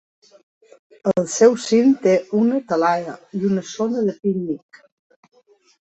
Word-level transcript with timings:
Al 1.11 1.27
seu 1.33 1.53
cim 1.67 1.93
té 2.07 2.15
una 2.41 2.63
talaia 2.73 3.17
i 3.41 3.45
una 3.53 3.69
zona 3.77 4.07
de 4.11 4.21
pícnic. 4.25 4.85